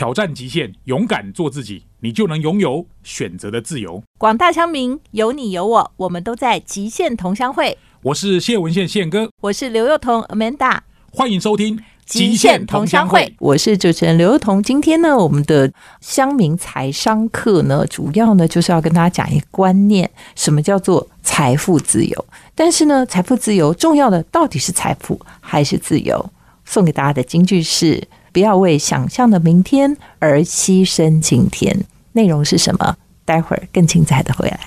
[0.00, 4.02] 挑战极限，勇敢做自己，你就能拥有选择的自由。
[4.16, 7.76] 广大乡民，有你有我，我们都在极限同乡会。
[8.04, 10.78] 我是谢文宪宪哥，我是刘幼彤 Amanda，
[11.12, 11.76] 欢迎收听
[12.06, 13.26] 《极限同乡会》。
[13.40, 14.62] 我是主持人刘幼彤。
[14.62, 15.70] 今天呢，我们的
[16.00, 22.26] 乡民财商课呢，主要呢就是要跟大家讲一个观念：什么叫做财富自由？
[22.54, 26.30] 但是呢，财富自由重要的到底是财富还是自由？
[26.64, 28.02] 送给大家的金句是：
[28.32, 31.84] 不要为想象的明天而牺牲今天。
[32.12, 32.96] 内容是什么？
[33.24, 34.58] 待会儿更精彩的回来。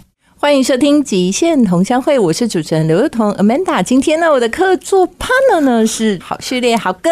[0.43, 3.81] 欢迎收听《极限同乡会》，我是主持人刘幼彤 Amanda。
[3.81, 7.09] 今天呢，我的客座 partner 呢是好序列好哥。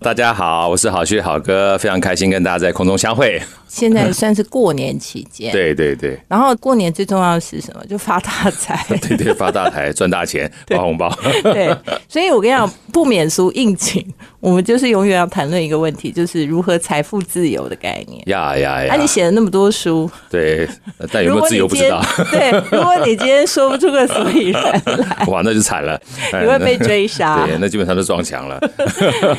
[0.00, 3.40] 大家好，我是好序好哥，非常开心跟大家在空中相会。
[3.68, 6.18] 现在算是过年期间，对对对。
[6.28, 7.84] 然后过年最重要的是什么？
[7.86, 8.84] 就发大财。
[9.02, 11.12] 对对，发大财， 赚大钱，发红包。
[11.42, 11.72] 对，
[12.08, 14.04] 所以我跟你讲，不免俗应景，
[14.38, 18.22] 我们就是永远要谈论一个问题，就是如何财富自由的概念。
[18.26, 18.94] 呀呀呀！
[18.94, 20.68] 啊，你写了那么多书，对，
[21.10, 22.00] 但有没有自由不知道。
[22.30, 26.00] 对， 如果你今天说不出个所以然来， 哇，那就惨了，
[26.40, 27.46] 你会被追杀。
[27.46, 28.58] 对，那基本上都撞墙了。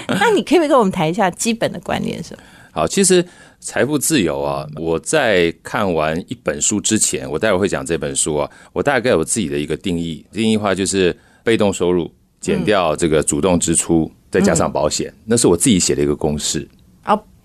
[0.08, 2.44] 那你可不可以跟我们谈一下基本的观念是什么？
[2.72, 3.26] 好，其实。
[3.62, 4.64] 财富自由啊！
[4.76, 8.48] 我在看完一本书之前，我待会会讲这本书啊。
[8.72, 16.68] 我大概有自己的一个定义，定义话就是被动收入减掉这个主动支出，再加上保险，那是我自己写的一个公式。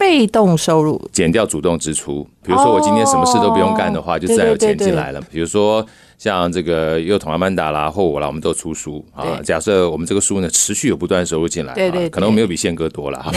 [0.00, 5.20] 啊，被动收入减掉主动支出，比如说我今天什么事都不用干的话，就自然有钱进来了。
[5.30, 5.86] 比如说。
[6.20, 9.40] 像这个又同阿曼达啦或我啦，我们都出书啊。
[9.42, 13.32] 假设我们这个书呢持续有不断收入进来，对对，可能没有比宪哥多了哈。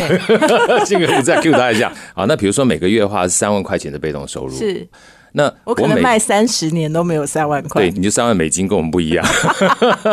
[0.84, 2.25] 宪 哥再 Q 他一下啊。
[2.25, 4.86] 那比如说每个月的话是三万块钱的被动收入，是。
[5.33, 9.25] 那我可能卖三十年都没有三万块，对，你就三万美金跟我们不一样。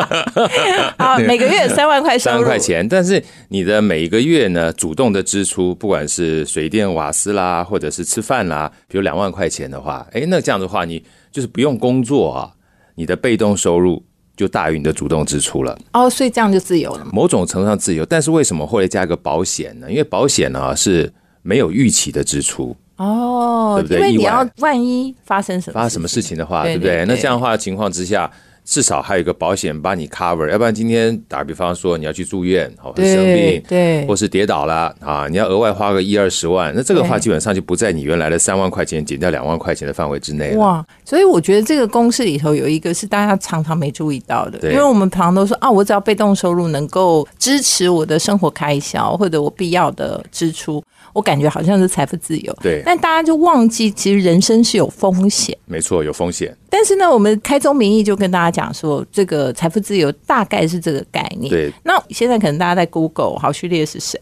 [0.96, 12.50] 啊，每个月三万块三万块钱，但是你的每一个月呢，主动的支出，不管是水电瓦斯啦，或者是吃饭啦，比如两万块钱的话，哎，那这样的话，你就是不用工作啊。
[12.96, 14.04] 你的被动收入
[14.36, 17.06] 就大于你的主动支出了哦，所以这样就自由了。
[17.12, 19.90] 某种程度上自由，但是为什么后来加一个保险呢？
[19.90, 21.10] 因为保险呢是
[21.40, 23.98] 没有预期的支出哦，对不对？
[23.98, 27.04] 因为你要万一发生什么发生什么事情的话，对不对？
[27.06, 28.30] 那这样的话情况之下。
[28.62, 40.58] 至少还有一个保险帮你 cover，要不然今天打比方说你要去住院，好生病，对，或是跌倒了啊，你要额外花个一二十万，那这个话基本上就不在你原来的三万块钱减掉两万块钱的范围之内了。
[40.58, 50.80] 哇，所以我觉得这个公式里头有一个是大家常常没注意到的，因为我们常常都说啊，我只要被动收入能够支持我的生活开销或者我必要的支出。
[51.12, 55.56] 我感觉好像是财富自由，对，但大家就忘记，其实人生是有风险。
[55.66, 56.56] 没错，有风险。
[56.68, 61.50] 但是呢，我们开宗明义就跟大家讲说，这个财富自由大概是这个概念。
[61.50, 64.18] 对，那现在可能大家在 Google 好序列是谁？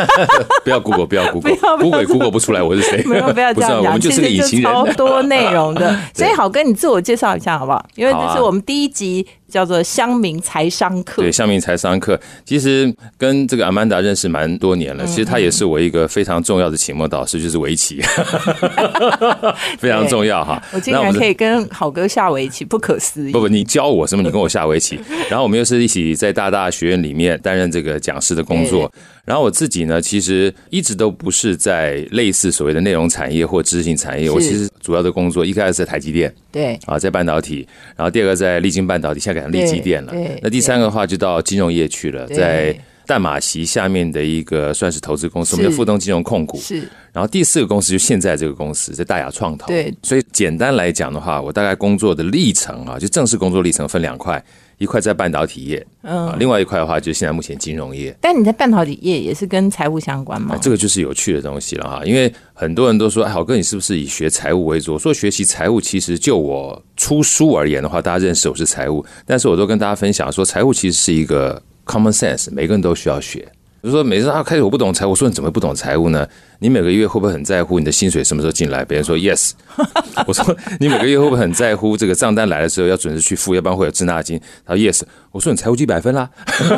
[0.64, 3.02] 不要 Google，不要 Google，Google Google 不出来我是谁？
[3.08, 4.10] 没有，不要这样讲，我们就
[4.62, 5.94] 超多内容的。
[6.14, 7.84] 所以好，跟你自我介绍一下好不好？
[7.94, 9.26] 因为这是我们第一集。
[9.52, 15.04] 叫做乡民财商课，对，乡民财商课，其实跟这个阿曼达认识蛮多年了。
[15.04, 18.00] 其实他也是我一个非常重要的启蒙导师，就是围棋，
[19.78, 20.62] 非常重要哈。
[20.72, 23.32] 我竟然可以跟好哥下围棋，不可思议！
[23.32, 24.22] 不不，你教我什么？
[24.22, 24.98] 你跟我下围棋，
[25.28, 28.90] 然后我们又是一起在大大学院里面担任这个讲师的工作。
[29.24, 34.30] 然后我自己呢，其实一直都不是在类似所谓的内容产业或知识性产业。
[34.30, 37.66] 我其实主要的工作一开始在台积电，对啊，在半导体。
[37.96, 40.12] 然后第二个在立晶半导体，现在改成立基电了。
[40.42, 46.58] 那第三个的话就到金融业去了，在淡马锡下面的一个算是投资公司，我们叫富东金融控股。
[46.58, 46.86] 是。
[47.12, 49.66] 然后第四个公司就现在这个公司，在大雅创投。
[49.66, 49.92] 对。
[50.02, 54.42] 所以简单来讲的话，我大概工作的历程啊，就正式工作历程分两块。
[54.82, 58.12] 一块在半导体业，嗯，另外一块的话就是现在目前金融业。
[58.20, 60.58] 但你在半导体业也是跟财务相关吗？
[60.60, 64.94] 这个就是有趣的东西了哈，因为很多人都说，哎，好哥，你是不是以学财务为主？
[64.94, 73.38] 我说学习财务，其实就我出书而言的话，大家认识我是财务，但是我都跟大家分享说，财务其实是一个 common sense，每个人都需要学。
[73.80, 76.26] 比如说，每次他开始我不懂财务，我说你怎么不懂财务呢？
[76.62, 78.84] 你每个月会不会很在乎你的薪水什么时候进来？
[78.84, 79.50] 别人说 yes，
[80.28, 84.40] 我说你每个月会不会很在乎这个账单来的时候要准时去付，要不然会有滞纳金？
[84.64, 86.30] 他说 yes，我说你财务一百分啦！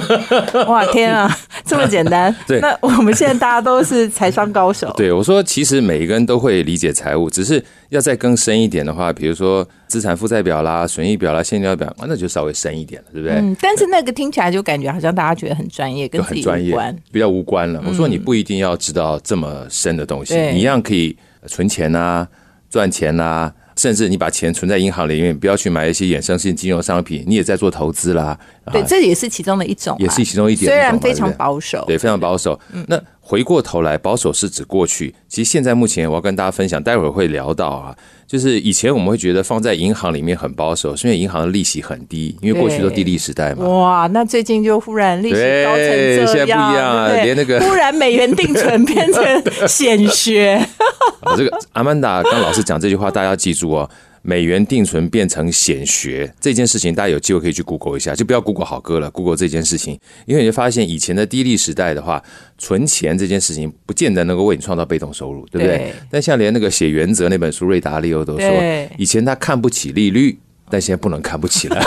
[0.66, 1.30] 哇天啊，
[1.66, 2.34] 这么简单？
[2.46, 4.90] 对，那我们现在大家都是财商高手。
[4.96, 13.36] 对，我说其实每一个人都会理解财务，只是要再更深一点的话，比如说资产负债表啦、损益表啦、现金流表，那就稍微深一点了，对不对？
[13.36, 16.74] 嗯，但是那个听起来就感觉好像大家觉得很专业，跟很专业，
[17.12, 17.82] 比较无关了。
[17.86, 19.66] 我说你不一定要知道这么。
[19.74, 21.16] 深的东西，你一样可以
[21.46, 22.26] 存钱啊，
[22.70, 28.38] 赚钱啊，甚至你把钱存在银行里面，不要去买一些衍生性金融商品，你也在做投资啦。
[28.72, 30.70] 对，这也是其中的一种，也是其中一点。
[30.70, 32.58] 虽然非常保守，对，非常保守。
[32.86, 35.14] 那回过头来，保守是指过去。
[35.28, 43.66] 其实现在目前，我要跟大家分享，待会儿会聊到啊，就是以前我们会觉得放在银行里面很保守，是因为银行的利息很低，因为过去都低利时代嘛。
[43.66, 45.34] 哇，那最近就忽然利息
[45.64, 50.60] 高成这样，现在不一样啊，连那个忽然美元定存变成显学。
[51.34, 53.88] 这个阿曼达刚老师讲这句话，大家要记住哦。
[54.26, 62.22] 美元定存变成显学这件事情，大家有机会可以去 Google 一下，就不要 Google 好歌了，Google 这件事情，因为你会发现以前的低利时代的话，
[62.56, 65.92] 存钱这件事情不见得能够为你创造被动收入，对不对？
[66.10, 70.38] 但像连那个写原则那本书，瑞达利欧都说，以前他看不起利率。
[70.70, 71.80] 但现在不能看不起了，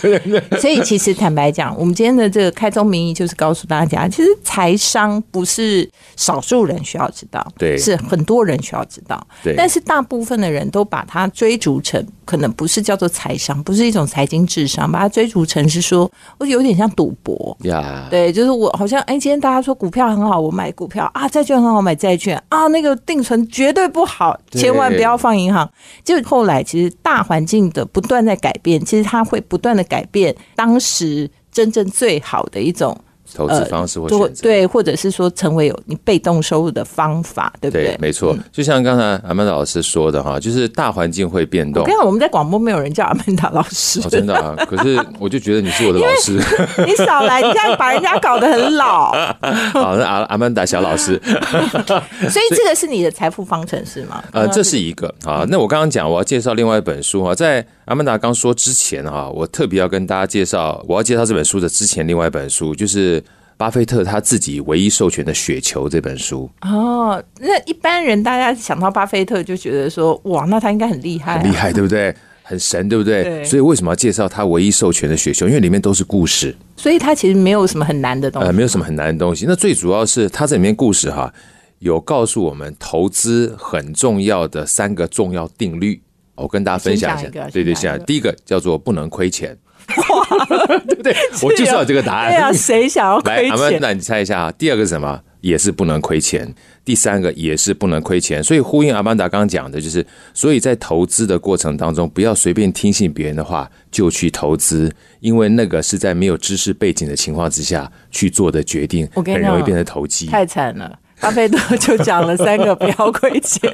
[0.00, 0.58] 对对对。
[0.58, 9.54] 所以其实坦白讲，我们今天的这个开宗明义就是告诉大家，其实财商不是少数人需要知道，对，是很多人需要知道，对。
[9.56, 18.08] 但是大部分的人都把它追逐成，可能不是叫做财商，不是一种财经智商，把它追逐成是说，我有点像赌博呀。
[18.10, 25.70] 对，就是我好像哎，今天大家说股票很好，我买股票啊，债券很好，买债券啊，那个定存绝对不好，千万不要放银行。
[26.02, 28.13] 就后来其实大环境的不断。
[28.14, 32.96] 断在改变，其实它会不断的改变当时真正最好的一种。
[33.34, 37.96] 投资方式或选择对，或者是说成为有你被动收入的方法，对不对？
[37.98, 41.82] 没错，就像刚才阿曼达老师说的哈，就是大环境会变动。
[41.82, 44.54] 你看我们在广播没有人叫阿曼达老师，真的啊。
[44.68, 46.38] 可是我就觉得你是我的老师，
[46.86, 49.10] 你少来，你这样把人家搞得很老。
[49.72, 54.22] 好，那阿阿曼达小老师， 所以这个是你的财富方程式吗？
[54.32, 55.44] 呃，这是一个啊。
[55.48, 63.22] 那我刚刚讲我要介绍另外一本书啊，在阿曼达刚说之前啊，我特别要跟大家介绍，我要介绍这本书的之前另外一本书就是。
[63.56, 72.12] 巴菲特他自己唯一授权的《雪球》这本书哦，那一般人大家想到巴菲特就觉得说哇，那他应该很厉害，很厉害，对不对？
[72.42, 73.44] 很神，对不对？
[73.44, 75.46] 所以为什么要介绍他唯一授权的《雪球》？
[75.48, 79.44] 因为里面都是故事，所以他其实没有什么很难的东西，呃，没有什么很难的东西。
[79.46, 81.32] 那最主要是他这里面故事哈，
[81.78, 86.02] 有告诉我们投资很重要的三个重要定律，
[86.34, 87.28] 我跟大家分享一下。
[87.50, 89.56] 对对，现在第一个叫做不能亏钱。
[90.86, 91.14] 对不对？
[91.42, 92.30] 我就知道这个答案。
[92.32, 93.78] 对啊，谁想要亏钱？
[93.82, 94.52] 那你猜一下啊？
[94.52, 95.20] 第二个是什么？
[95.42, 96.50] 也是不能亏钱。
[96.86, 98.42] 第三个也是不能亏钱。
[98.42, 104.90] 所以呼应阿曼达刚刚讲的，就是所以在投资的过程当中，不要随便听信别人的话就去投资，
[105.20, 110.28] 因为那个是在没有知识背景的情况之下去做的决定，很容易变成投机。
[110.28, 110.98] 太惨了。
[111.24, 113.70] 巴菲特就讲了三个不要亏钱，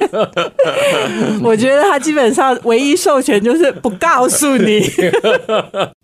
[1.43, 4.81] 我觉得他基本上唯一授权就是不告诉你。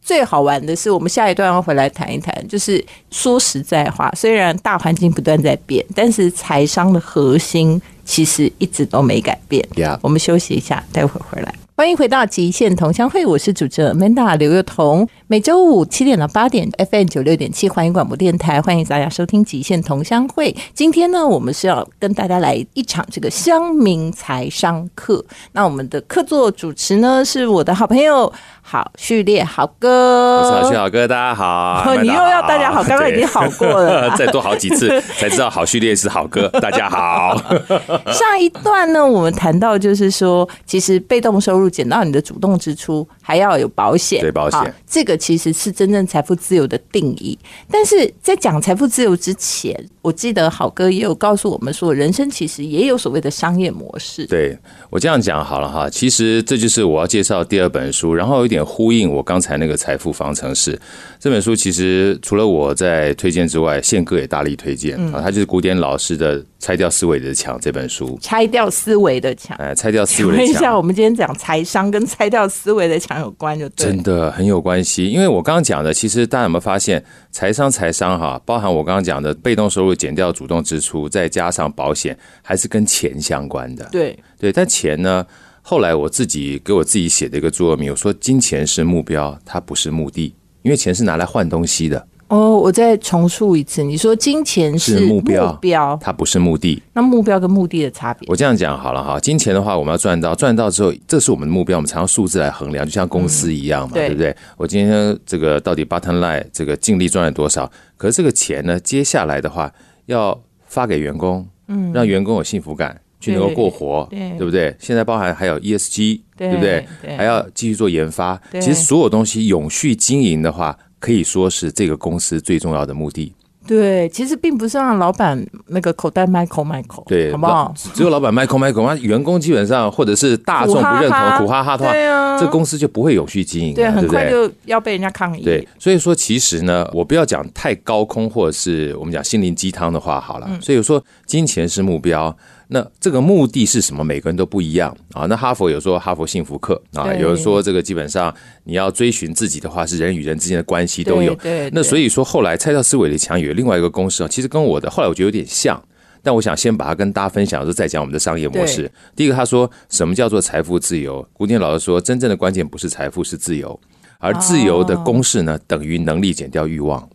[0.08, 9.68] 最好玩的是，我们下一段要回来谈一谈，就是说实在话，虽然大环境不断在变，但是财商的核心其实一直都没改变。
[10.02, 11.54] 我们休息一下，待会儿回来。
[11.76, 15.08] 欢迎回到极限同乡会，我是主持人 Manda 刘幼彤。
[15.28, 20.56] 每周五七点到八点，FM 九六点七，欢迎广播电台，欢迎大家收听极限同乡会。
[20.74, 25.24] 今天呢，我们是要跟大家来一场这个乡民财商课。
[25.52, 28.32] 那我们的客座主持呢，是我的好朋友。
[28.70, 31.96] 好序列好歌，我是好序好歌，大家好。
[32.02, 36.50] 你又要大家好，刚刚已经好过了， 再多好几次 才知道好序列是好歌。
[36.60, 37.42] 大家好。
[38.12, 47.40] 上一段呢，我们谈到就是说，其实被动收入减到你的主动支出，还要有保险，对保险，这个其实是真正财富自由的定义。
[47.72, 54.26] 但是在讲财富自由之前，我记得好哥也有告诉我们说，人生其实也有所谓的商业模式。
[54.26, 54.60] 对
[54.90, 58.57] 我这样讲好了哈，其实这就是我要介绍第二本书，然后有点。
[58.66, 60.80] 呼应我刚才那个财富方程式
[61.20, 65.22] 这本书，其实除了我在推荐之外，宪哥也大力推荐啊。
[65.22, 69.56] 他就是古典老师的《拆掉思维的墙》这本书，拆掉思维的墙。
[69.58, 70.48] 哎，拆掉思维的墙。
[70.48, 75.08] 一下，我们今天讲财商跟拆掉思维的墙有关，就真的很有关系。
[75.08, 83.88] 因为我刚刚讲的，其实大家有没有发现，财商财商哈，包含我刚刚讲的被动收入减掉主动支出，再加上保险，还是跟钱相关的。
[83.92, 85.26] 对对，但钱呢？
[85.70, 92.08] 后来我自己给我自己写的一个座右铭，我说：金钱是目标，它不是目的，因为钱是拿来换东西的。
[92.30, 96.82] 哦，我再重述一次，你说金钱是目标，目标它不是目的。
[96.94, 98.26] 那目标跟目的的差别？
[98.30, 104.34] 我这样讲好了哈，金钱的话，我们要赚到，赚到之后，这是我们的目标，我们常用数字来衡量，就像公司一样嘛，对不对？
[104.56, 107.70] 我今天这个到底 bottom line 这个净利赚了多少？
[107.98, 109.70] 可是这个钱呢，接下来的话
[110.06, 113.02] 要发给员工，嗯，让员工有幸福感。
[113.20, 114.76] 去能够过活，对不对？
[114.80, 116.86] 现在包含还有 ESG，对不对？
[117.18, 118.40] 还要继续做研发。
[118.54, 123.34] 其实所有东西永续经营的话，可以说是这个公司最重要的目的。
[123.68, 127.74] 对，其实并不是让老板那个口袋卖口卖口，对，好不好？
[127.94, 135.44] 只有老板卖口卖口，那员工基本上或者是大众不认同，苦哈哈的话，对啊，这公司就不会永续经营，对，很快就要被人家抗议。
[135.44, 140.50] 对，所以说其实呢，我不要讲太高空，或者是我们讲心灵鸡汤的话好了。
[140.62, 142.34] 所以说，金钱是目标。
[142.70, 144.04] 那这个目的是什么？
[144.04, 145.26] 每个人都不一样啊。
[145.26, 148.34] 那哈佛有说哈佛幸福课啊，有人说这个基本上
[148.66, 151.34] 你要追寻自己的话，是人与人之间的关系都有。
[151.36, 151.70] 对。
[151.72, 155.82] 那所以说后来蔡教思维的强有另外一个公式啊，其实跟我的后来我觉得有点像，
[156.22, 158.92] 但我想先把它跟大家分享，之后再讲我们的商业模式。
[159.16, 161.26] 第一个他说什么叫做财富自由？
[161.32, 163.80] 古典老师说，真正的关键不是财富，是自由。
[164.20, 167.08] 而自由的公式呢，等于能力减掉欲望。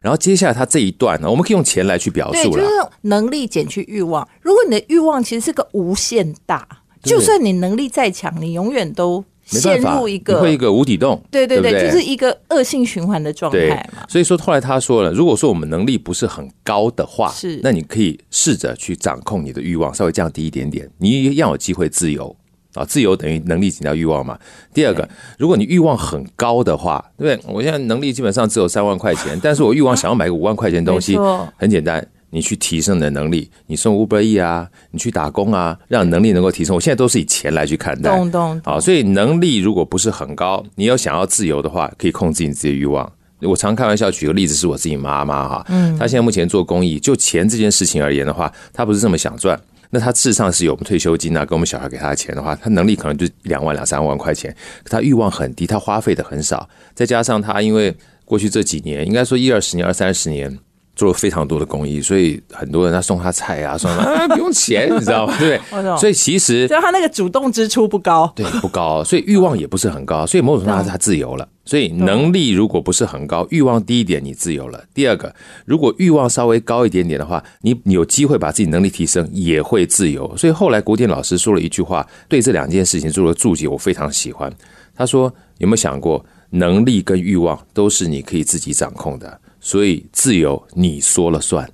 [0.00, 2.68] 然后接下来他这一段呢，我们可以用钱来去表述了，就是
[3.02, 4.26] 能力减去欲望。
[4.40, 6.66] 如果你的欲望其实是个无限大，
[7.02, 11.22] 就算你能力再强，你永远都陷入一个会一个无底洞。
[11.30, 14.04] 对对对，就是一个恶性循环的状态嘛。
[14.08, 22.34] 所以说后来他说了，如果说我们能力不是很高的话，是那你可以试着去掌控你的欲望，稍微降低一点点，你一样有机会自由。
[22.74, 24.38] 啊，自由等于能力减掉欲望嘛。
[24.72, 25.08] 第二个，
[25.38, 27.52] 如果你欲望很高的话，对不对？
[27.52, 31.18] 我现在能力基本上只有三万块钱， 但是我欲望想要买个五万块钱东西，
[31.56, 36.74] 很简单，你去提升你的能力，你送 Uber E 啊，你去打工啊，让能力能够提升。
[36.74, 38.60] 我现在都是以钱来去看待，懂懂。
[38.64, 43.10] 好，所以能力如果不是很高，你要想要自由的话，可以控制你自己的欲望。
[43.42, 49.58] 我常开玩笑举个例子，是我自己妈妈哈，嗯，她现在目前做公益，就钱这件事情而言的话，她不是这么想赚。
[49.90, 54.54] 那他事实上是有我们退休金啊，跟我们小孩给他的钱的话，他能力可能就两万两三万块钱，
[54.84, 57.94] 他欲望很低，他花费的很少，再加上他因为
[58.24, 60.58] 过去这几年，应该说一二十年、二三十年。
[60.96, 65.34] 做了非常多的公益，所以很多人他送他菜啊，送 啊不用钱，你知道吗？
[65.38, 65.58] 对？
[65.96, 71.48] 所以其实就他那个主动支出不高，对不高，所以欲望也不是很高， 所以某种程度上他自由了。
[71.64, 74.82] 所以能力如果不是很高，欲望低一点，你自由了。
[74.92, 75.32] 第二个，
[75.64, 80.36] 如果欲望稍微高一点点的话，你有机会把自己能力提升，也会自由。
[80.36, 84.52] 所以后来古典老师说了一句话，对这两件事情做了注解，我非常喜欢。
[84.96, 91.68] 他说：“有没有想过，能力跟欲望都是你可以自己掌控的？”所以自由你说了算，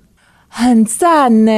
[0.49, 1.51] 很赞呢。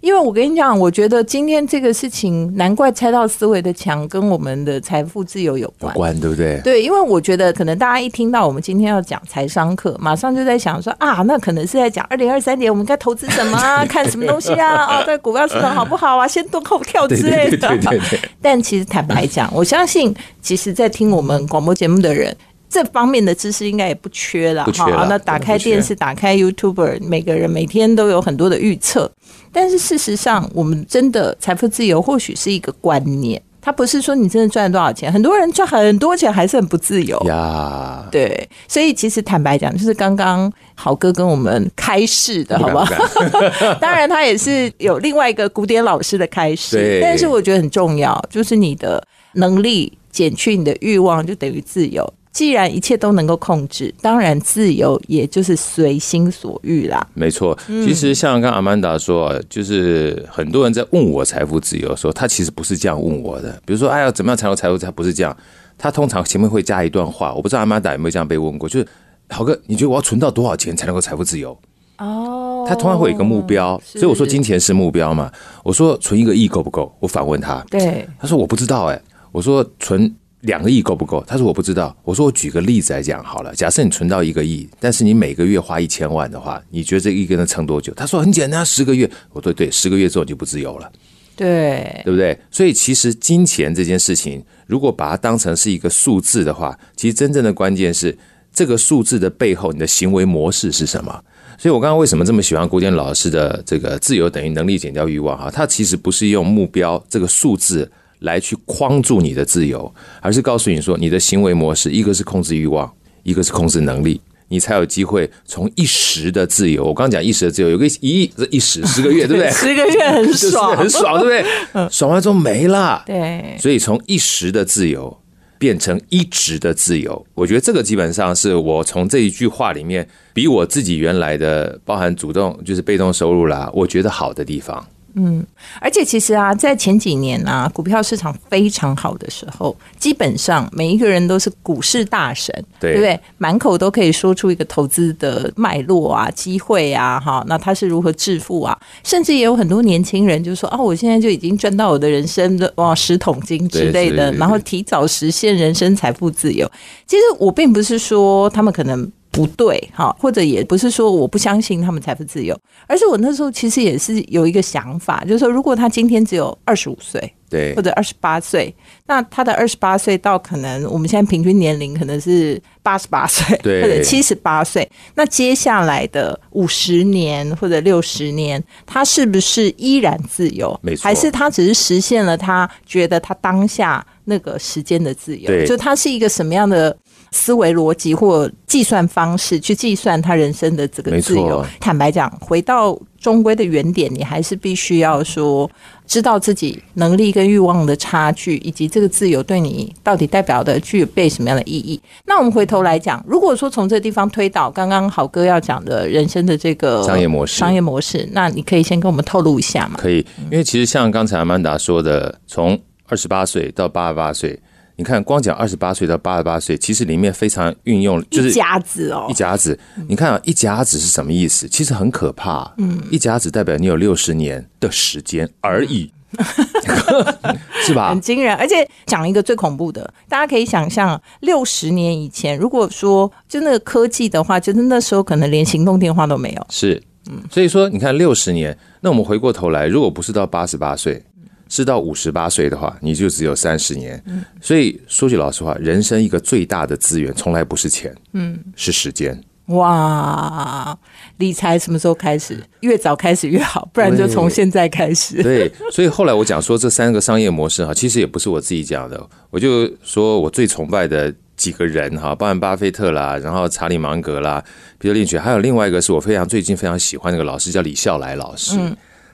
[0.00, 6.60] 因为我跟你讲，我觉得今天这个事情，难怪猜到思维的墙跟我们的财富自由有关，有关对不对？
[6.62, 17.56] 对，因为我觉得可能大家一听到我们今天要讲财商课，马上就在想说啊，那可能是在讲二零二三年我们该投资什么 啊，看什么东西啊，哦，在股票市场好不好啊，先蹲后跳之类的。
[17.56, 18.20] 对对对。
[18.40, 22.36] 但其实坦白讲，我相信，其实，在听我们广播节目的人。
[22.70, 25.06] 这方面的知识应该也不缺了哈。
[25.08, 29.10] 那打开电视，打开 YouTube，每个人每天都有很多的预测。
[29.52, 35.12] 但是事实上，我们真的财富自由或许是一个观念，它不是说你真的赚了多少钱。
[35.12, 38.06] 很多人赚很多钱还是很不自由呀。
[38.12, 42.94] 对，所以其实坦白讲，就是刚刚好哥跟我们开示的好不好？
[43.80, 47.00] 当然，他也是有另外一个古典老师的开示。
[47.02, 49.02] 但是我觉得很重要，就是你的
[49.34, 52.08] 能力减去你的欲望，就等于自由。
[52.40, 57.06] 既然一切都能够控制，当然自由也就是随心所欲啦。
[57.12, 63.60] 没错，其实像刚阿曼达说，就是很多人在问我财富自由的时候，他其实不是这样问我的。
[63.66, 64.78] 比如说，哎呀，怎么样才能财富？
[64.78, 65.36] 他不是这样，
[65.76, 67.34] 他通常前面会加一段话。
[67.34, 68.86] 我不知道阿曼达有没有这样被问过，就是
[69.28, 71.54] 豪哥，你觉得我要存到多少钱才能够财富自由？
[71.98, 75.30] 哦，他通常会有一个目标，所以我说金钱是目标嘛。
[75.62, 76.90] 我说存一个亿够不够？
[77.00, 78.98] 我反问他，对，他说我不知道哎。
[79.30, 80.10] 我说存。
[80.42, 81.22] 两个亿够不够？
[81.26, 81.94] 他说我不知道。
[82.02, 83.54] 我说我举个例子来讲好了。
[83.54, 87.92] 假设你存到一个亿，但是你每个月花一千万的话，你觉得这一个能撑多久？
[87.94, 89.10] 他说很简单，十个月。
[89.32, 90.90] 我说对，十个月之后你就不自由了。
[91.36, 92.38] 对，对不对？
[92.50, 98.16] 所以其实金钱这件事情，如果把它当成是一个数字的话，其实真正的关键是
[98.52, 101.22] 这个数字的背后，你的行为模式是什么？
[101.58, 105.36] 所以我刚刚为什么这么喜欢古典老师的这个自由等于能力减掉欲望？
[105.38, 107.90] 哈，他其实不是用目标这个数字。
[108.20, 112.90] 来去框住你的自由，而是告诉你说，你的行为模式，一个是控制欲望，
[113.22, 116.84] 一个是控制能力，你才有机会从一时的自由。
[116.84, 119.50] 我刚讲一时的自由，有个一一时十个月， 对不对？
[119.50, 121.88] 十个月很爽， 很爽，对不对？
[121.90, 123.02] 爽完之后没了。
[123.06, 125.16] 对，所以从一时的自由
[125.58, 134.86] 变成一直的自由，我觉得这个基本上是我从这一句话里面，比我自己原来的包含主动就是被动收入啦，我觉得好的地方。
[135.14, 135.44] 嗯，
[135.80, 143.18] 而且其实啊，在前几年啊，股票市场非常好的时候，基本上每一个人都是股市大神，对不对？
[143.38, 148.78] 满口都可以说出一个投资的脉络啊、机会啊，哈，那他是如何致富啊？
[149.02, 156.70] 甚至也有很多年轻人就说：“哦，我现在就已经赚到我的人生的哇十桶金之类的，然后提早实现人生财富自由。”
[157.06, 159.10] 其实我并不是说他们可能。
[159.40, 162.56] 不对哈，或者也不是说我不相信他们财富自由，
[162.86, 167.32] 而是我那时候其实也是有一个想法，就是说如果他今天只有二十五岁。
[167.50, 168.72] 对或，者二十八岁，
[169.08, 180.78] 那他的二十八岁到可能我们现在平均年龄可能是八十八岁，对 或者七十八岁，那接下来的五十年或者六十年，他是不是依然自由？
[180.80, 185.48] 没错还是他只是实现了他觉得他当下那个时间的自由？
[185.48, 186.96] 对就他是一个什么样的？
[187.32, 195.70] 思维逻辑或计算方式去计算他人生的这个自由，坦白讲，回到终归的原点，你还是必须要说，
[196.06, 202.00] 知道自己能力跟欲望的差距，以及这个自由对你到底代表的具备什么样的意义。
[202.26, 209.98] 那我们回头来讲，如果说从这个地方推导刚刚好哥要讲的人生的这个商业模式商业模式，那你可以先跟我们透露一下嘛？
[209.98, 214.58] 可以，因为其实像刚才阿曼达说的，从二十八岁到八十八岁，
[215.00, 221.66] 你看光讲二十八岁到八十八岁，其实里面非常运用就是一家子哦一，甲子，你看啊，一甲子是什么意思？
[221.66, 222.70] 其实很可怕。
[222.76, 226.12] 嗯，一甲子代表你有六十年的时间而已，
[227.86, 228.20] 是吧很？
[228.20, 236.66] 惊人，而且讲一个最恐怖的，大家可以想象，六十年以前，如果说就那个科技的话，就是那时候可能连行动电话都没有。
[236.68, 241.24] 是，嗯所以说你看六十年，那我们回过头来，如果不是到八十八岁，
[241.70, 244.22] 是到五十八岁的话，你就只有三十年。
[244.60, 249.42] 所以说句老实话，人生一个最大的资源，从来不是钱，嗯，是时间。
[249.66, 250.98] 哇，
[251.36, 252.60] 理财什么时候开始？
[252.80, 255.40] 越早开始越好，不然就从现在开始。
[255.44, 264.60] 对，所以后来我讲说这三个商业模式哈，其实也不是我自己讲的，我就说我最崇拜的几个人哈，包含巴菲特啦，然后查理芒格啦，
[264.98, 268.76] 彼得林奇，还有另外一个是我非常最近非常喜欢那个老师叫李笑来老师。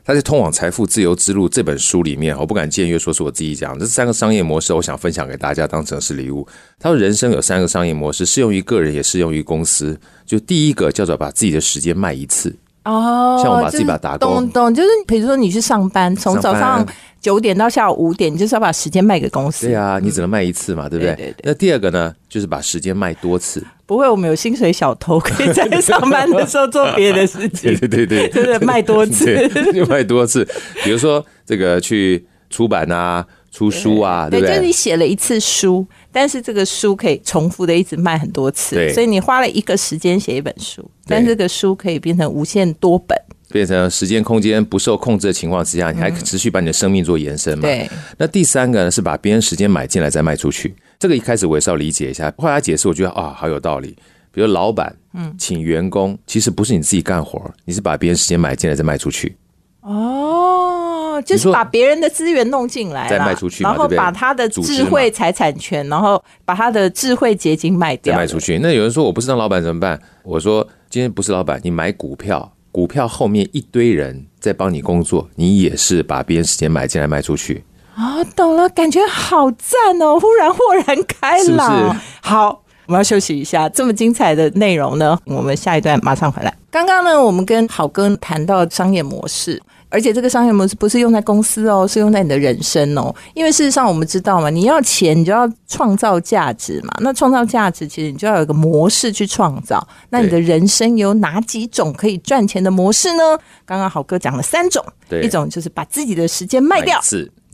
[0.06, 6.46] 他在《通往财富自由之路》这本书里面，我不敢僭越说是我自己讲，这三个商业模式，我想分享给大家当成是礼物。
[6.78, 9.98] 他说，人生有三个商业模式，适用于个人，也适用于公司。
[10.24, 16.86] 就第一个叫做把自己的时间卖一次，哦，像我把自己就是把打工懂懂，就是比如说你去上班，从早上
[17.26, 19.66] 九点到下午五点，你就是要把时间卖给公司。
[19.66, 21.12] 对啊，你只能卖一次嘛，对不对？
[21.16, 23.60] 对对对那第二个呢，就是把时间卖多次。
[23.84, 27.88] 不会，我们有薪水小偷可以在上班的时候做别的事情 对。
[27.88, 30.46] 对对对，对对卖多次 对，就卖多次。
[30.84, 34.72] 比如说这个去出版啊、出书啊，对不就是你对？
[34.72, 43.18] 写了一次书，但是这个书可以重复的一直卖很多次，对所以你花了一个时间写一本书，对但这个书可以变成无限多本。
[43.56, 47.62] 变成时间空间不受控制的情况之下，你还持续把你的生命做延伸嘛？。
[47.62, 47.88] 对，
[48.18, 50.74] 那第三个呢，是把别人时间买进来再卖出去。
[50.98, 53.96] 这个一开始我也是要理解一下，后来解释，我觉得啊，好有道理。
[54.30, 59.34] 比如老板，嗯，请员工，其实不是你自己干活，你是把别人时间买进来再卖出去。
[59.80, 68.58] 哦，就是把别人的资源弄进来啦，再卖出去然后把他的智慧财产权，然后把他的智慧结晶卖再掉，卖出去。
[68.58, 69.98] 那有人说我不是当老板怎么办？
[70.22, 77.64] 我说今天不是老板，你买股票，股票后面一堆人在帮你工作，你也是把别人时间买进来卖出去。
[77.96, 80.20] 哦，懂了，感觉好赞哦！
[80.20, 81.94] 忽然豁然开朗。
[81.94, 83.66] 是好，我们要休息一下。
[83.70, 86.54] 这么精彩的内容呢，我们下一段马上回来。
[86.70, 89.62] 刚刚呢，我们跟好哥谈到商业模式。
[89.88, 93.14] 而且这个商业模式不是用在公司哦，是用在你的人生哦。
[93.34, 96.94] 因为事实上我们知道嘛，你要钱，你就要创造价值嘛。
[97.00, 99.86] 那创造价值，其实你就要有一个模式去创造。
[100.10, 103.22] 那你的人生有哪几种可以赚钱的模式呢？
[103.64, 107.00] 刚刚好哥讲了三种，对一种就是把自己的时间卖掉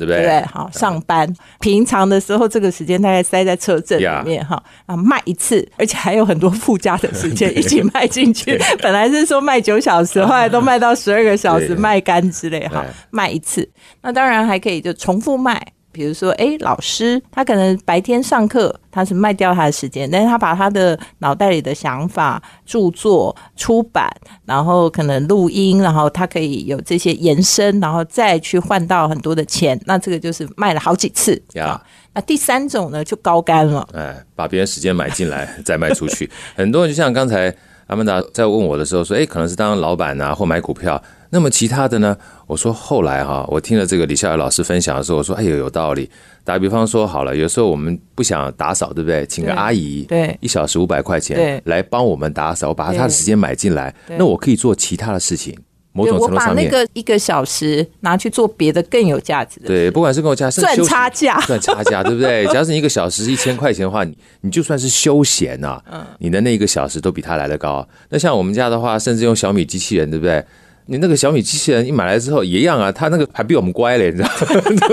[0.07, 0.41] 对不对？
[0.41, 0.47] 对？
[0.47, 8.59] 好，上班平常的时候，这个时间大概塞在车阵里面哈啊，卖一次，而且还有很多附加的时间 一起卖进去。
[8.81, 13.69] 本来是说卖九小时，后来都卖到十二个小时，对卖干之类哈对，卖一次。
[14.03, 15.61] 那当然还可以就重复卖。
[15.93, 24.11] 比如说，哎，老师他可能白天上课，他是卖掉他的时间，但是他把他的脑袋里的想法、著作、出版，
[24.47, 31.83] 然后可能录音，然后他可以有这些延伸，然后再去换到很多的钱，那这个就是卖了好几次 呀啊。
[32.15, 36.31] 那第三种呢，就高干了，哎，把别人时间买进来再卖出去。
[36.55, 37.55] 很多人就像刚才
[37.87, 41.03] 阿曼达在问我的时候说，哎，可能是当老板啊，或买股票。
[41.35, 42.15] 那么其他的呢？
[42.47, 46.09] 我说后来哈、我听了这个李笑来老师分享的时候，我说哎呦有道理。
[46.45, 49.25] 打比方说好了，有时候我们不想打扫，对不对？
[49.25, 55.57] 请个阿姨，对一小时五百块钱，对来帮我们打扫，我把她的时间买进来，那我可以做其他的事情。
[55.95, 62.47] 某种程度上面，个一个小时拿去做别的更有价值的，对，不管是跟我家赚差价 赚差价，对不对？
[62.53, 67.87] 假如是你一个小时一千块钱的话，你你就算是休闲呐、嗯你的那一个小时都比他来的高。
[68.09, 70.43] 那像我们家的话，甚至用小米机器人，对不对？
[70.87, 74.29] 你那个小米机器人一买来之后也一样啊，他那个还比我们乖嘞，你知道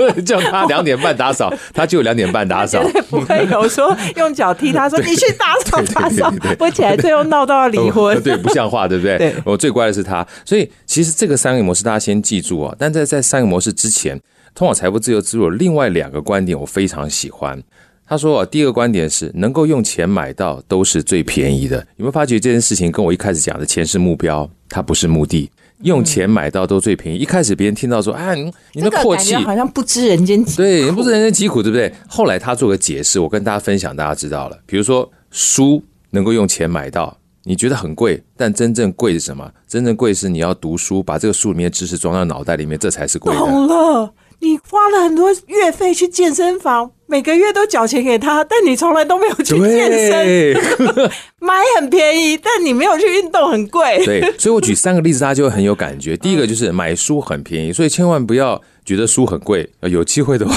[0.06, 0.14] 吗？
[0.24, 8.18] 叫他两点半打扫， 他就两点半打扫，不会有说用脚踢他说你去打扫打扫对对，我起来最后闹到要离婚。
[8.22, 9.18] 对，不像话，对不对？
[9.18, 12.76] 对我最乖的是他，所以其实这个三个模式大家先记住哦。
[12.78, 14.20] 但在在三个模式之前，
[14.54, 17.60] 通往财富自由之路另外两个观点我非常喜欢。
[18.06, 21.76] 他说、啊，第一个观点是能够用钱买到都是最便宜的。
[21.96, 25.48] 有没有发觉这件事情跟我一开始讲的钱是目标，它不是目的？
[25.82, 27.18] 用钱买到都最便宜。
[27.18, 30.56] 一开始别人听到说，啊，你你那阔气好像不知人间疾苦。
[30.56, 31.92] 对，不知人间疾苦，对不对？
[32.08, 34.58] 后来他做个解释，我跟大家分享，大家知道了。
[34.66, 39.50] 比如说书能够用钱买到，你觉得很贵，但真正贵是什么？
[39.66, 43.40] 真正贵是你要读书，把这个书里面的知识装到脑袋里面，这才是贵的。
[43.40, 50.56] 懂了，你花了很多月费去健身房，每个月都缴钱给他，但你从来都没有去健身。
[51.38, 54.02] 买很便宜，但你没有去运动，很贵。
[54.04, 56.16] 对，所以我举三个例子，大家就会很有感觉。
[56.16, 59.68] 第一个就是买书很便宜，所以千万不要觉得书很贵。
[59.80, 60.54] 呃有机会的话，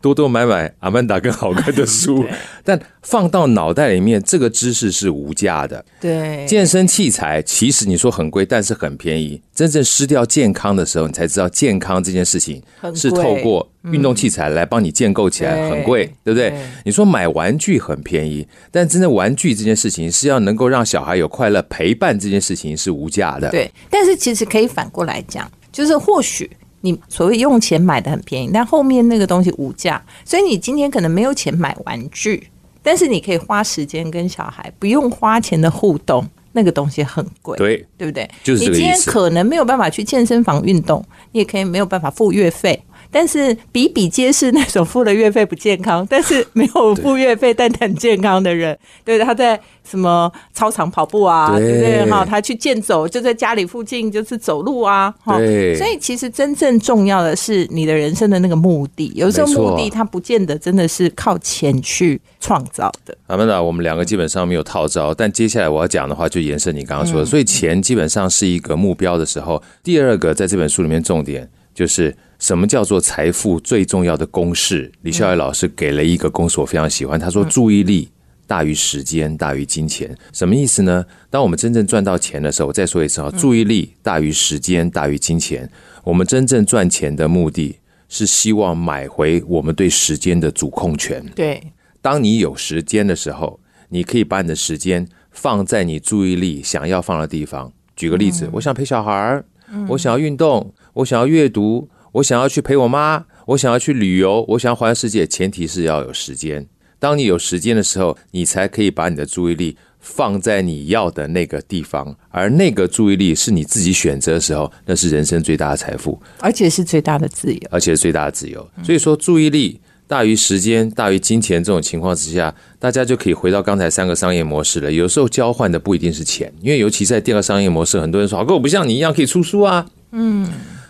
[0.00, 2.24] 多多买买阿曼达跟好看的书，
[2.64, 5.84] 但放到脑袋里面，这个知识是无价的。
[6.00, 9.40] 对健身器材其实你说很贵，但是很便宜。
[9.54, 12.62] 真正失掉健康的时候，你才知道健康这件事情
[12.94, 16.58] 是透过运动器材来帮你建构起来，对很贵，对不对对？
[16.84, 23.50] 你说买玩具很便宜，但真正玩具这件事情是要能够让小孩有快乐陪伴，这件事情是无价的。
[23.50, 26.48] 对，但是其实可以反过来讲，就是或许
[26.80, 32.48] 你所谓用钱买的很便宜，但后面那个东西无价，所以你今天可能没有钱买玩具，
[32.82, 37.56] 但是你可以花时间跟小孩不用花钱的互动，那个东西很贵。
[37.58, 38.28] 对，对不对？
[38.44, 52.10] 就是你今天可能没有办法去健身房运动，你也可以没有办法付月费，但是比比皆是那种付了月费不健康，但是没有付月费但很健康的人， 对，他在什么操场跑步啊，对对不对？
[52.10, 55.38] 哈，他去健走，就在家里附近就是走路啊，哈。
[55.38, 63.16] 对所以其实真正重要的是你的人生的那个目的，有时候目的它不见得真的是靠钱去创造的。
[63.28, 74.90] 阿曼达，我们两个基本上没有套招，但接下来我要讲的话就延伸你刚刚说的，所以钱基本上是一个目标的时候，第二个在这本书里面重点就是什么叫做财富最重要的公式。
[75.02, 78.08] 李笑来老师给了一个公式，我非常喜欢，他说注意力。
[78.46, 81.04] 大于时间，大于金钱，什么意思呢？
[81.28, 85.70] 当我们真正赚到钱的时候，我再说一次啊，注意力大于时间，大于金钱。
[86.02, 91.22] 我们真正赚钱的目的是希望买回我们对时间的主控权。
[91.36, 91.62] 对，
[92.00, 97.70] 当你有时间的时候，你可以把你的时间放在你注意力想要放的地方。
[97.94, 99.44] 举个例子，我想陪小孩儿，
[99.88, 105.26] 我想要运动，我想要阅读，我想要去陪我妈，我想要去旅游，我想要环游世界。
[105.26, 106.66] 前提是要有时间。
[106.98, 116.20] 当你有时间的时候，你才可以把你的注意力放在你要的那个地方，而那个注意力是你自己选择的时候，那是人生最大的财富。
[116.40, 117.60] 而且是最大的自由。
[117.70, 118.68] 而且是最大的自由。
[118.82, 124.90] 所以说，注意力大于时间、大于金钱这种情况之下，大家就可以回到刚才三个商业模式了。
[124.90, 130.48] 有时候交换的不一定是钱，因为尤其在第二个商业模式，很多人说：“好哥，我不像你一样可以出书啊，嗯，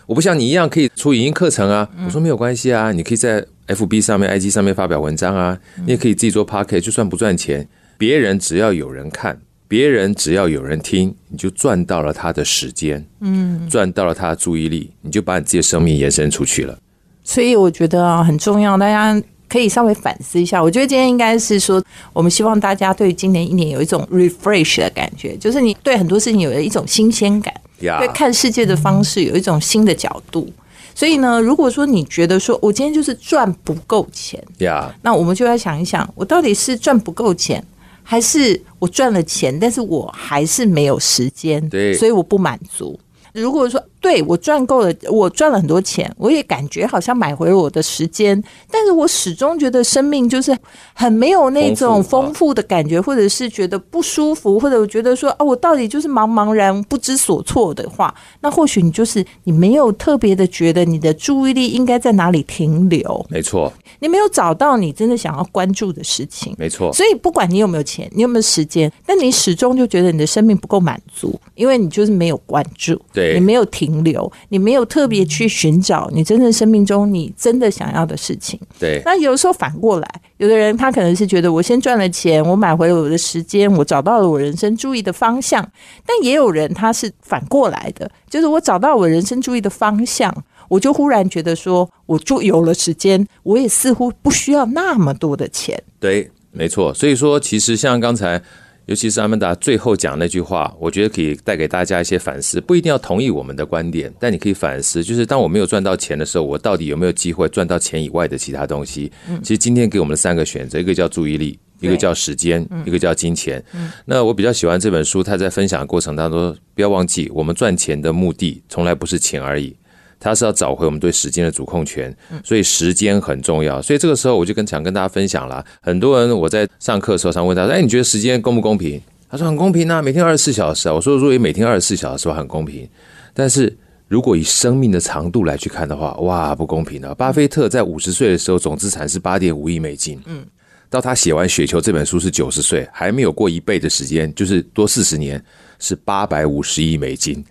[0.09, 1.87] 我不像你一样可以出影音课程啊。
[2.07, 7.69] 我说没有关系啊，你可以在 FB 上面、IG 上面发表文章啊，你也可以自己做 p o c k e t 就算不赚钱，
[7.99, 9.39] 别人只要有人看。
[9.69, 16.79] 别人只要有人听，你就赚到了他的时间，嗯，赚到了他的注意力，你就把你自己的生命延伸出去了。
[17.23, 20.63] 所以我觉得啊，很重要，大家可以稍微反思一下。
[20.63, 30.51] 我觉得今天应该是说，我们希望大家对今年一年有一种 refresh 的感觉，就是你对很多事情有了一种新鲜感，呀对看世界的方式有一种新的角度。
[30.95, 37.65] 所以呢，如果说你觉得说我今天就是赚不够钱，呀那我们就要想一想，我到底是赚不够钱，
[38.03, 42.99] 还是我赚了钱，但是我还是没有时间，对所以我不满足。
[43.33, 50.57] 如果说对我赚够了，我赚了很多钱，我也感觉好像买回了我的时间，但是我始终觉得生命就是
[50.95, 66.55] 很没有那种丰富的感觉，或者是觉得不舒服，或者我觉得说啊，我到底就是茫茫然不知所措的话，那或许你就是你没有特别的觉得你的注意力应该在哪里停留，没错，你没有找到你真的想要关注的事情。
[66.59, 78.59] 没错，所以不管你有没有钱，你有没有时间，但你始终就觉得你的生命不够满足，因为你就是没有关注，对你没有停留，你没有特别去寻找你真正生命中你真的想要的事情。
[78.79, 85.63] 对，那有时候反过来，有的人他可能是觉得我先赚了钱，我买回了我的时间，我找到了我人生注意的方向。
[86.07, 90.35] 但也有人他是反过来的，就是我找到我人生注意的方向，
[90.69, 95.83] 我就忽然觉得说，我就有了时间，我也似乎不需要那么多的钱。
[95.99, 96.93] 对，没错。
[96.95, 98.43] 所以说，其实像刚才
[98.89, 102.59] 尤其是阿曼达最后讲那句话，我觉得可以带给大家一些反思。
[102.59, 109.13] 不一定要同意我们的观点，但你可以反思，就是当我没有赚到钱的时候，我到底有没有机会赚到钱以外的其他东西？
[109.43, 113.63] 其实今天给我们的三个选择，一个叫注意力，一个叫时间，一个叫金钱。
[114.07, 119.77] 那我比较喜欢这本书，他在分享的过程当中，不要忘记，我们赚钱的目的从来不是钱而已。
[120.21, 123.81] 他是要找回我们对时间的主控权，所以时间很重要。
[123.81, 125.65] 所以这个时候我就跟想跟大家分享了。
[125.81, 129.01] 很多人我在上课的时候常问他说：“哎，你觉得时间公不公平？”
[129.31, 132.89] 他说：“很公平啊，每天二十四小时啊。”我说：“如果每天二十四小时，很公平。
[133.35, 133.77] 但是
[134.09, 137.15] 如果以生命的长度来去看的话，哇，不公平的。
[137.15, 140.45] 巴菲特在五十岁的时候总资产是八点五亿美金，嗯，
[140.91, 145.43] 到他写完《雪球》这本书是九十岁，还没有过一倍的时间，就是多四十年。”
[145.79, 147.45] 是八百五十亿美金！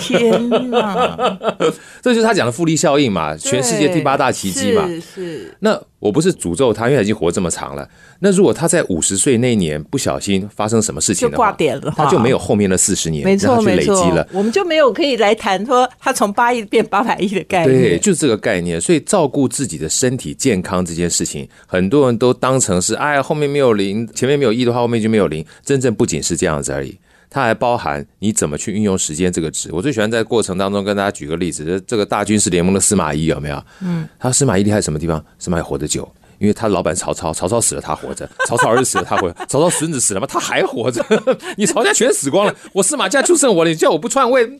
[0.00, 1.38] 天哪，
[2.02, 3.36] 这就是他讲的复利效应嘛？
[3.36, 4.86] 全世界第八大奇迹嘛？
[4.86, 5.54] 是是。
[5.60, 7.88] 那我不是诅咒他，因为他已经活这么长了。
[8.18, 17.80] 那如果他在五十岁那年不小心发生什么事情，就挂点了，他就没有后面的四十年，没错没错，我们就没有可以来谈说他从八亿变八百亿的概念。
[17.80, 18.80] 对，就是这个概念。
[18.80, 25.44] 所以照顾自己的身体健康这件事情，很多人都当成是哎，后面没有零，前面没有一的话，后面就没有零。
[25.64, 26.98] 真正不仅是这样子而已。
[27.30, 29.70] 它还包含你怎么去运用时间这个值。
[29.72, 33.64] 我最喜欢在过程当中跟大家举个例子，这这个大军事联盟的司马懿有没有？
[33.80, 35.24] 嗯，他司马懿厉害什么地方？
[35.38, 36.06] 司马懿活得久，
[36.38, 40.26] 因为他老板曹操，曹操死了他活着， 曹操儿子死了他活，曹操孙子死了吗？
[40.28, 41.04] 他还活着。
[41.56, 43.70] 你曹家全死光了，我司马家就剩我了。
[43.70, 44.58] 你叫我不篡位？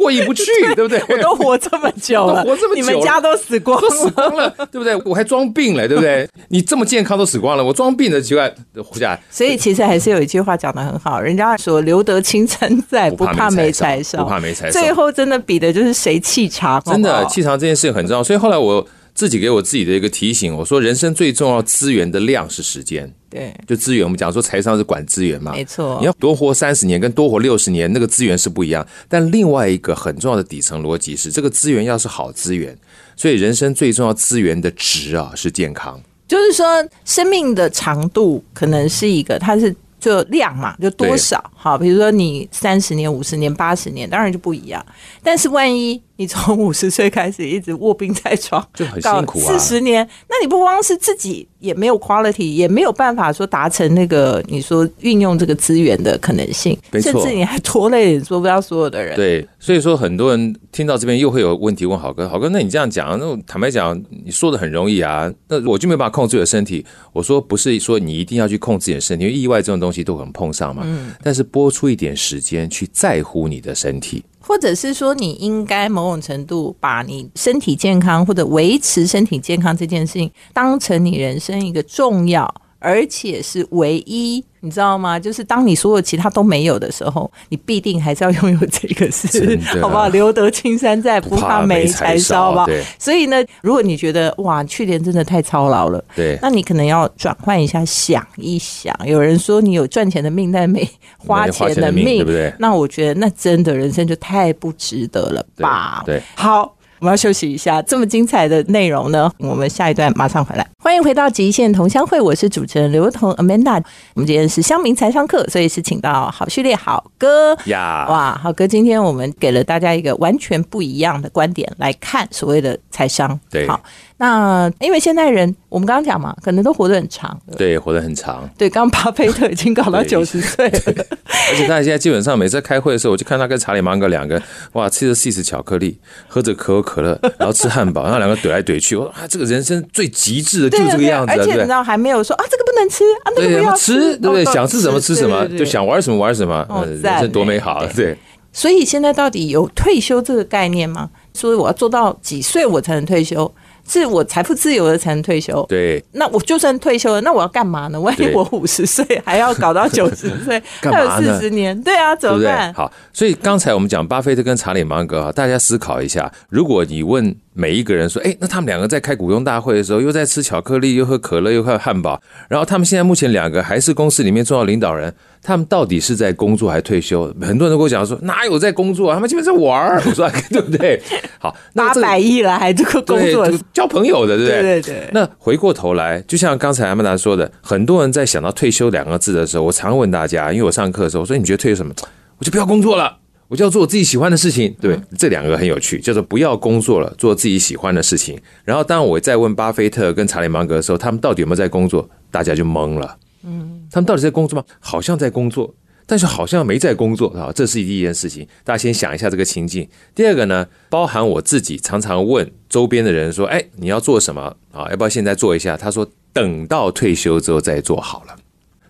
[0.00, 1.02] 过意不去， 对不对？
[1.08, 4.96] 我都活这么久了， 活这么久，你们家都死光，都死光了，对不对？
[5.04, 6.26] 我还装病了，对不对？
[6.48, 9.22] 你这么健康都死光了，我装病的奇怪活下来。
[9.30, 14.80] 所以其实还是有一句话讲的很好，人家说留得青山在，不怕没柴烧，不怕没柴烧。
[14.80, 18.24] 最后真的比的就是谁气长，真的气长这件事情很重要。
[18.24, 23.12] 所以后来我自己给我自己的一个提醒，我说人生最重要资源的量是时间。
[23.30, 25.96] 对，就资源，我们讲说财商是管资源嘛，没错。
[26.00, 28.84] 你要多活三十年跟多活六十年，那个资源是不一样。
[29.08, 32.76] 但另外一个很重要的底层逻辑是，这个资源要是好资源，
[33.14, 36.00] 所以人生最重要资源的值啊是健康。
[36.26, 36.66] 就是说，
[37.04, 41.42] 生命的长度可能是一个，它是就量嘛，就多少。
[41.54, 44.84] 好，比如说你三十年、五十年、八十年，当然就不一样。
[45.22, 46.02] 但是万一。
[46.20, 49.58] 你从 五十岁开始一直卧病在床，就很辛苦啊。
[49.58, 59.16] 四十年，那你不光是自己也没有 quality，也没有办法说达成那个你说运用这个资源的可能性，甚至你还拖累你说不要所有的人。
[59.16, 66.84] 对，所以说很多人听到这边又会有问题问好哥，好哥，那你这样讲，那坦白讲，你说的很容易啊，那我就没办法控制我的身体。
[67.14, 70.82] 我说不是说你一定要去控制你的身体，因为意外这种东西都很碰上嘛。
[70.84, 71.12] 嗯。
[71.22, 74.22] 但是拨出一点时间去在乎你的身体。
[74.40, 84.44] 或者是说，你应该某种程度把你身体健康或者维持身体健康这件事情当成你人生一个重要，而且是唯一。
[84.62, 85.18] 你知道吗？
[85.18, 90.06] 就是当你所有其他都没有的时候，你必定还是要拥有这个事，好不好？
[90.08, 92.66] 留得青山在，不怕没柴烧好不好。
[92.98, 98.94] 所以呢，如果你觉得哇，去年真的太操劳了，对，那你可能要转换一下，想一想。
[99.06, 102.52] 有人说你有赚钱的命，但没花钱的命，对不对？
[102.58, 106.02] 那我觉得那真的人生就太不值得了吧？
[106.04, 106.76] 对，好。
[107.00, 110.66] 我们要休息一下，这么精彩的内容呢，我们下一段马上回来。
[110.82, 113.82] 欢迎回到极限同乡会，我是主持人刘彤 Amanda。
[114.12, 118.06] 我们今天是乡民财商课，所以是请到好序列好哥呀。
[118.06, 123.40] 哇，好哥，今天我们给了大家一个完全不一样的观点来看所谓的财商。
[123.48, 123.80] 对，好。
[124.20, 127.34] 那因为现代人，我们刚刚讲嘛，可能都活得很长。
[127.56, 128.46] 对，活得很长。
[128.58, 130.78] 对，刚巴菲特已经搞到九十岁了。
[131.24, 134.40] 而且他现在基本上每次开会的时候，我就看他跟查理芒格两个，
[134.74, 138.94] 哇，吃着 cheese 巧克力，喝着可口可乐，然后吃汉堡，然后两个怼来怼去。
[138.94, 141.32] 我说啊，这个人生最极致的就是这个样子。
[141.32, 144.44] 而且你知道还没有说啊，这个不能吃啊，那个不要吃，对不对？
[144.44, 146.66] 想吃什么吃什么，就想玩什么玩什么，
[147.02, 147.86] 人生多美好。
[147.96, 148.14] 对。
[148.52, 151.08] 所以现在到底有退休这个概念吗？
[151.32, 153.50] 说我要做到几岁我才能退休？
[153.90, 155.64] 是我财富自由了才能退休。
[155.68, 158.00] 对，那我就算退休了，那我要干嘛呢？
[158.00, 162.72] 万一我五十岁还要搞到九十岁， 还有四十年，对啊，怎么办？
[162.72, 167.34] 好，所以刚才我们讲巴菲特跟查理芒格啊，大家思考一下，如果你问。
[167.52, 172.20] 每一个人说：“哎，那他们两个在开股东大会的时候，又在吃巧克力，又喝可乐，又喝汉堡。
[172.48, 177.26] 然后他们现在目前两个还是公司里面重要领导人，他们到底是在工作还是退休？
[177.40, 179.12] 很多人都跟我讲说，哪有在工作？
[179.12, 180.00] 他们基本在玩儿。
[180.06, 181.02] 我说对不对？
[181.40, 184.62] 好，八百亿了，还这个工作交朋友的，对不对？
[184.62, 185.10] 对 对。
[185.12, 191.92] 那回过头来，就像刚才阿曼达说的，很多人在想到退休两个字的时候，我常问大家，因为我上课的时候，我说你觉得退休什么？
[192.38, 193.16] 我就不要工作了。”
[193.50, 198.40] 我就要做我自己喜欢的事情，对，这两个很有趣，叫做不要工作了，做自己喜欢的事情。
[198.64, 202.08] 然后，当我在问巴菲特跟查理芒格的时候，他们到底有没有在工作？
[202.30, 203.18] 大家就懵了。
[203.42, 203.88] 嗯。
[203.90, 204.64] 他们到底在工作吗？
[204.78, 205.74] 好像在工作，
[206.06, 207.50] 但是好像没在工作啊。
[207.52, 209.88] 这是第一件事情，大家先想一下这个情境。
[210.14, 214.86] 第二个呢，包含我自己常常问周边的人说：“哎，你要做什么啊？
[214.90, 218.36] 要不要现在做一下？”他说：“等到退休之后再做好了。”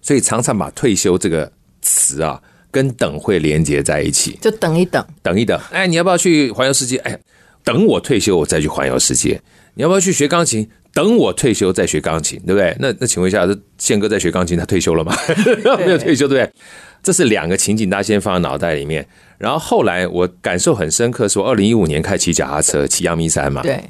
[0.03, 5.59] 所以常常把退休这个词啊跟等会连接在一起，就等一等，等一等。
[5.71, 6.97] 哎，你要不要去环游世界？
[6.99, 7.19] 哎，
[7.65, 9.41] 等我退休我再去环游世界。
[9.75, 10.69] 你要不要去学钢琴？
[10.93, 12.77] 等我退休再学钢琴，对不对？
[12.81, 15.15] 那那请问一下，这宪哥在学钢琴，他退休了吗？
[15.85, 16.53] 没有退休，对不对？
[17.03, 19.07] 这是两个情景，大家先放在脑袋里面。
[19.39, 23.63] 然后后来我感受很深刻，是我二零一五年开骑脚踏车，骑阳明山嘛。
[23.63, 23.81] 对。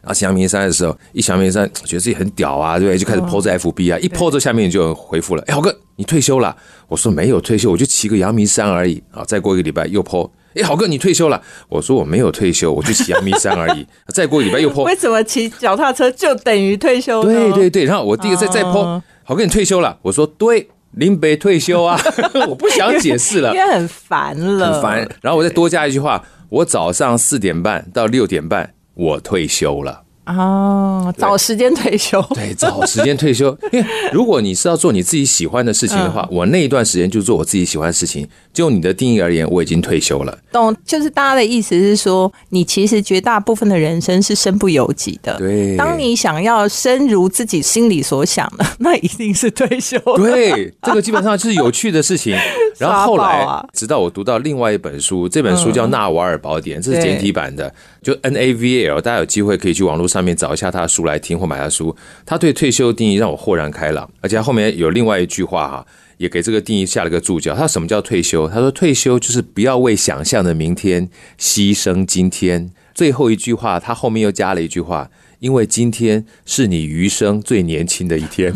[0.00, 2.98] 然后骑阳明山的时候，一骑阳明山，觉得自己很屌啊，对不对？
[2.98, 5.42] 就开始 po 在 FB 啊，一 po 这下面就回复了。
[5.46, 6.56] 哎，豪哥，你退休了？
[6.88, 9.02] 我说没有退休，我就骑个阳明山而已。
[9.10, 10.30] 啊，再过一个礼拜又 po。
[10.54, 11.40] 哎，豪哥，你退休了？
[11.68, 13.86] 我说我没有退休，我就骑阳明山而已。
[14.14, 14.84] 再过一礼拜又泼。
[14.84, 17.22] 为什么骑脚踏车就等于退休？
[17.22, 19.98] 对对对，然后我第一个再再泼，好哥你退休了？
[20.02, 22.00] 我说对，林北退休啊，
[22.48, 25.08] 我不想解释了，因为很烦了，很烦。
[25.20, 30.07] 然后我再多加一句话，我早上四点半到六点半我退休了。
[30.28, 32.24] 哦，找时间退休。
[32.34, 33.56] 对，找时间退休。
[33.72, 38.26] 因为如果你是要做你自己喜欢的事情的话，我那一段时间就做我自己喜欢的事情。
[38.52, 40.38] 就你的定义而言，我已经退休了。
[40.52, 45.36] 懂，就是大家的意思是说，你其实绝大部分的人生是身不由己的。
[45.38, 49.98] 对，当你想要深如自己心里所想的， 那一定是退休。
[50.16, 52.36] 对，这个基本上就是有趣的事情。
[52.78, 59.00] 然后后来，直到我读到另外一本书，这本书叫《纳瓦尔宝典》，这是简体版的，就 N A V L。
[59.00, 61.94] 大家有机会可以去网络上面找一下他的书来听或买他书。
[62.24, 65.86] 他对退休定义让我豁然开朗，而且后面有另外一句话哈。
[66.18, 67.54] 也给这个定义下了个注脚。
[67.54, 68.48] 他什么叫退休？
[68.48, 72.72] 他说退休就是不要为想象的明天牺牲今天。
[72.92, 78.52] 最后一句话，他后面又加了一句话：因为今天是你余生最年轻的一天。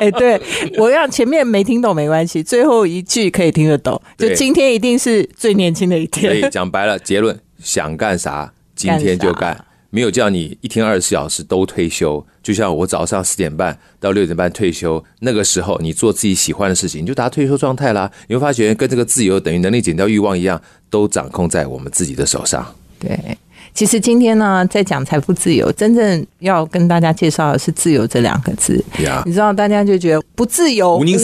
[0.00, 0.40] 哎，对
[0.78, 4.00] 我让前面没听懂没关系，最后一句可以听得懂。
[4.16, 6.34] 就今天一定是最年轻的一天。
[6.34, 9.62] 所以讲白了，结论想干啥，今天就干。
[9.90, 18.10] 没有叫你一天二十四小时都退休，就像我早上四点半到六点半退休，那个时候你做自己喜欢的事情，你就达退休状态啦。
[18.26, 22.74] 你会发觉跟这个自由等于能力减掉欲望一样，都掌控在我们自己的手上。
[22.98, 23.38] 对。
[23.78, 28.84] 其实今天呢，在讲财富自由，真正要跟大家介绍的是“自由”这两个字。
[29.24, 31.16] 你知道，大家就觉得不自由，无宁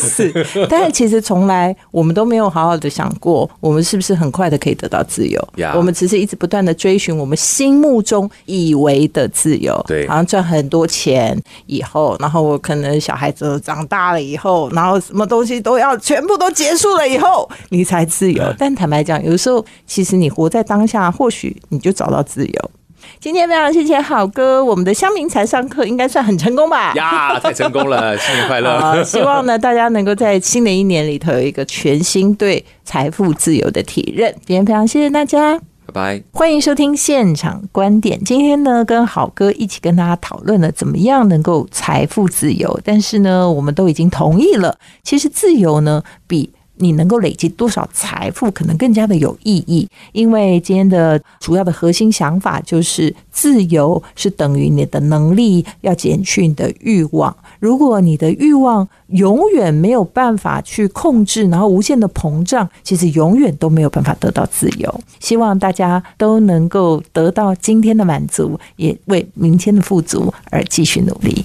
[0.00, 0.28] 死。
[0.68, 5.40] 但是其实从来我们都没有好好的想过，我们是不是很快的可以得到自由？
[5.76, 9.80] 我们只是一直不断的追寻我们心目中以为的自由。
[9.86, 18.42] 对，好像赚很多钱以后，然后我可能小孩子长大了以后，然后什么东西都要全部都结束了以后，你才自由。
[18.58, 21.91] 但坦白讲，有时候其实你活在当下，或许你就。
[21.92, 22.70] 找到自由。
[23.18, 26.92] 今天非常谢谢好哥，我们的乡民才上课应该算很成功吧？
[26.94, 29.02] 呀，太成功了， 新年快乐！
[29.02, 34.32] 希望呢，大家能够在新的一年里头有一个全新对财富自由的体认。
[34.46, 36.22] 今天非常谢谢大家，拜拜！
[36.32, 38.22] 欢迎收听现场观点。
[38.24, 46.52] 今天呢，跟好哥一起跟大家讨论了怎么样能够财富自由，但是呢，我们都已经同意了，其实自由呢比。
[46.76, 49.88] 你能够累积多少财富，可能更加的有意义。
[50.12, 57.34] 因为今天的主要的核心想法就是，自由是等于你的能力要减去你的欲望。
[57.60, 65.00] 如果你的欲望永远没有办法去控制，然后无限的膨胀，其实永远都没有办法得到自由。
[65.20, 71.40] 希望大家都能够得到今天的满足，也为明天的富足而继续努力。